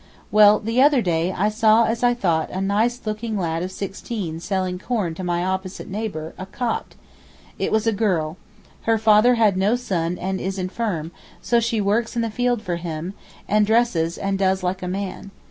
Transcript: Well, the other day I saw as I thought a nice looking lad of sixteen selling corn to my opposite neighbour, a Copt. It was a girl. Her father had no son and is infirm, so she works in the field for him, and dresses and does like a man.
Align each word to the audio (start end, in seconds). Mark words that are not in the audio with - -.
Well, 0.31 0.57
the 0.57 0.81
other 0.81 1.03
day 1.03 1.31
I 1.31 1.49
saw 1.49 1.85
as 1.85 2.01
I 2.01 2.15
thought 2.15 2.49
a 2.49 2.59
nice 2.59 2.99
looking 3.05 3.37
lad 3.37 3.61
of 3.61 3.71
sixteen 3.71 4.39
selling 4.39 4.79
corn 4.79 5.13
to 5.13 5.23
my 5.23 5.45
opposite 5.45 5.87
neighbour, 5.87 6.33
a 6.39 6.47
Copt. 6.47 6.95
It 7.59 7.71
was 7.71 7.85
a 7.85 7.91
girl. 7.93 8.37
Her 8.89 8.97
father 8.97 9.35
had 9.35 9.57
no 9.57 9.75
son 9.75 10.17
and 10.17 10.41
is 10.41 10.57
infirm, 10.57 11.11
so 11.39 11.59
she 11.59 11.79
works 11.79 12.15
in 12.15 12.23
the 12.23 12.31
field 12.31 12.63
for 12.63 12.77
him, 12.77 13.13
and 13.47 13.63
dresses 13.63 14.17
and 14.17 14.39
does 14.39 14.63
like 14.63 14.81
a 14.81 14.87
man. 14.87 15.29